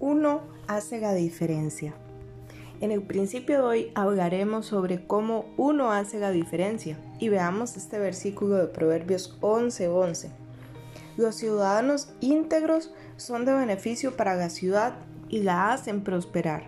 [0.00, 1.94] Uno hace la diferencia.
[2.80, 7.98] En el principio de hoy hablaremos sobre cómo uno hace la diferencia y veamos este
[7.98, 10.30] versículo de Proverbios 11:11.
[11.16, 14.96] Los ciudadanos íntegros son de beneficio para la ciudad
[15.28, 16.64] y la hacen prosperar.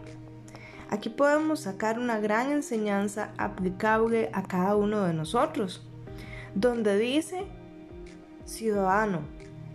[0.88, 5.84] Aquí podemos sacar una gran enseñanza aplicable a cada uno de nosotros,
[6.54, 7.44] donde dice
[8.44, 9.22] ciudadano,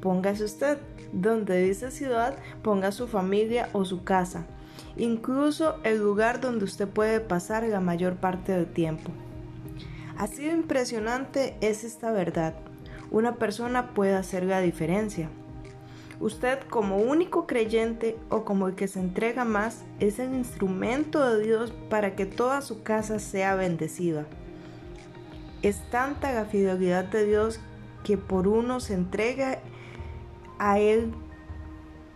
[0.02, 0.78] póngase usted,
[1.14, 4.46] donde dice ciudad, ponga su familia o su casa,
[4.98, 9.12] incluso el lugar donde usted puede pasar la mayor parte del tiempo.
[10.18, 12.54] Así de impresionante es esta verdad.
[13.10, 15.30] Una persona puede hacer la diferencia.
[16.20, 21.44] Usted como único creyente o como el que se entrega más es el instrumento de
[21.44, 24.28] Dios para que toda su casa sea bendecida.
[25.64, 27.60] Es tanta la fidelidad de Dios
[28.04, 29.60] que por uno se entrega
[30.62, 31.14] a Él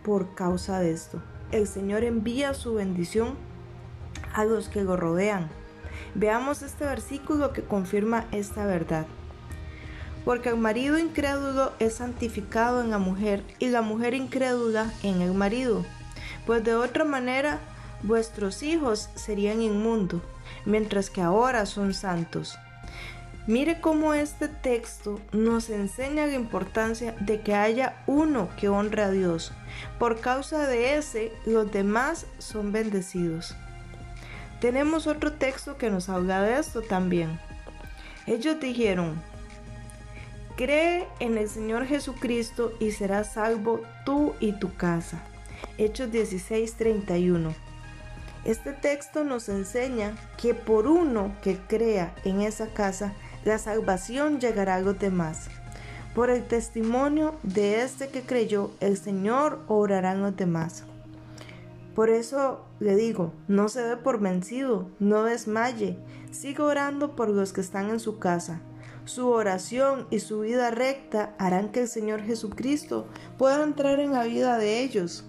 [0.04, 1.20] por causa de esto.
[1.50, 3.34] El Señor envía su bendición
[4.32, 5.48] a los que lo rodean.
[6.14, 9.06] Veamos este versículo que confirma esta verdad
[10.26, 15.32] porque el marido incrédulo es santificado en la mujer y la mujer incrédula en el
[15.34, 15.86] marido,
[16.46, 17.60] pues de otra manera
[18.02, 20.20] vuestros hijos serían inmundos,
[20.64, 22.58] mientras que ahora son santos.
[23.46, 29.10] Mire cómo este texto nos enseña la importancia de que haya uno que honre a
[29.10, 29.52] Dios.
[30.00, 33.54] Por causa de ese, los demás son bendecidos.
[34.60, 37.38] Tenemos otro texto que nos habla de esto también.
[38.26, 39.22] Ellos dijeron,
[40.56, 45.22] Cree en el Señor Jesucristo y serás salvo tú y tu casa.
[45.78, 47.54] Hechos 16:31.
[48.44, 53.12] Este texto nos enseña que por uno que crea en esa casa,
[53.46, 55.48] la salvación llegará a los demás.
[56.14, 60.84] Por el testimonio de este que creyó, el Señor orará en los demás.
[61.94, 65.98] Por eso le digo, no se dé por vencido, no desmaye,
[66.30, 68.60] siga orando por los que están en su casa
[69.06, 73.06] su oración y su vida recta harán que el Señor Jesucristo
[73.38, 75.24] pueda entrar en la vida de ellos,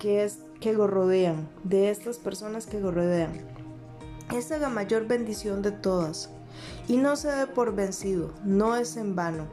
[0.00, 3.32] que es que lo rodean, de estas personas que lo rodean.
[4.34, 6.30] Esta es la mayor bendición de todas.
[6.88, 9.46] Y no se dé por vencido, no es en vano.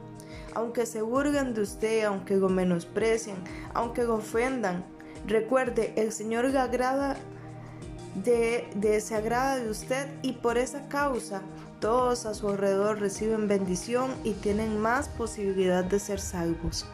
[0.54, 3.36] Aunque se burguen de usted, aunque lo menosprecien,
[3.74, 4.84] aunque lo ofendan,
[5.26, 7.16] recuerde, el Señor le agrada
[8.14, 11.42] de, se agrada de usted y por esa causa
[11.80, 16.86] todos a su alrededor reciben bendición y tienen más posibilidad de ser salvos.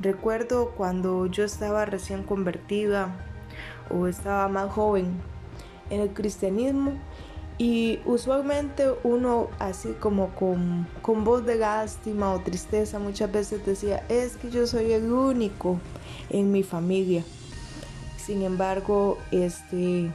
[0.00, 3.16] Recuerdo cuando yo estaba recién convertida
[3.90, 5.20] o estaba más joven
[5.90, 6.92] en el cristianismo
[7.58, 14.04] y usualmente uno así como con, con voz de lástima o tristeza muchas veces decía,
[14.08, 15.80] es que yo soy el único
[16.30, 17.24] en mi familia.
[18.16, 20.10] Sin embargo, este,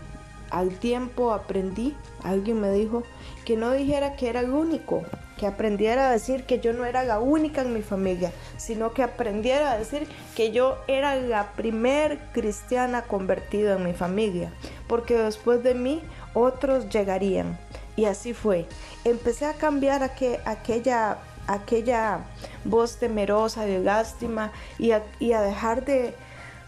[0.51, 3.03] al tiempo aprendí, alguien me dijo
[3.43, 5.03] que no dijera que era el único,
[5.37, 9.03] que aprendiera a decir que yo no era la única en mi familia, sino que
[9.03, 14.53] aprendiera a decir que yo era la primer cristiana convertida en mi familia,
[14.87, 16.01] porque después de mí
[16.33, 17.57] otros llegarían.
[17.95, 18.65] Y así fue.
[19.05, 22.19] Empecé a cambiar aquella, aquella
[22.65, 26.15] voz temerosa de lástima y a dejar de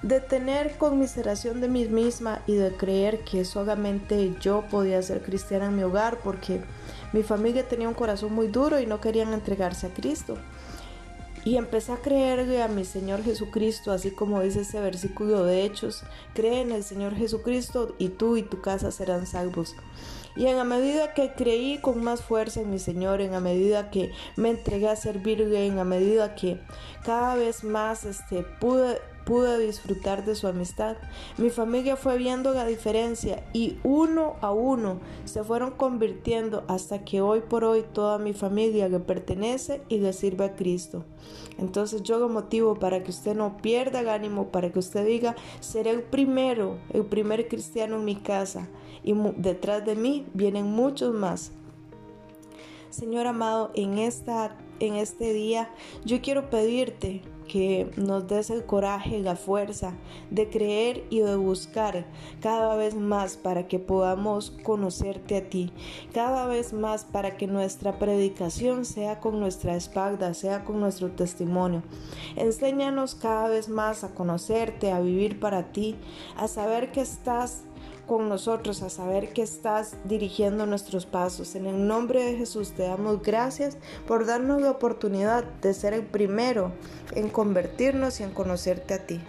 [0.06, 5.66] de tener conmiseración de mí misma y de creer que solamente yo podía ser cristiana
[5.66, 6.62] en mi hogar porque
[7.12, 10.38] mi familia tenía un corazón muy duro y no querían entregarse a Cristo.
[11.46, 16.04] Y empecé a creerle a mi Señor Jesucristo, así como dice ese versículo de Hechos,
[16.34, 19.76] cree en el Señor Jesucristo y tú y tu casa serán salvos.
[20.36, 23.92] Y en la medida que creí con más fuerza en mi Señor, en la medida
[23.92, 26.60] que me entregué a servirle, en la medida que
[27.06, 30.98] cada vez más este, pude pude disfrutar de su amistad.
[31.38, 37.22] Mi familia fue viendo la diferencia y uno a uno se fueron convirtiendo hasta que
[37.22, 41.04] hoy por hoy toda mi familia le pertenece y le sirve a Cristo.
[41.58, 45.36] Entonces yo lo motivo para que usted no pierda el ánimo, para que usted diga,
[45.60, 48.68] seré el primero, el primer cristiano en mi casa
[49.04, 51.52] y detrás de mí vienen muchos más.
[52.90, 55.70] Señor amado, en, esta, en este día
[56.06, 59.94] yo quiero pedirte que nos des el coraje y la fuerza
[60.30, 62.06] de creer y de buscar
[62.42, 65.72] cada vez más para que podamos conocerte a ti,
[66.14, 71.84] cada vez más para que nuestra predicación sea con nuestra espalda, sea con nuestro testimonio.
[72.36, 75.96] Enséñanos cada vez más a conocerte, a vivir para ti,
[76.38, 77.64] a saber que estás
[78.06, 81.56] con nosotros, a saber que estás dirigiendo nuestros pasos.
[81.56, 86.06] En el nombre de Jesús te damos gracias por darnos la oportunidad de ser el
[86.06, 86.72] primero
[87.14, 89.22] en convertirnos y en conocerte a ti.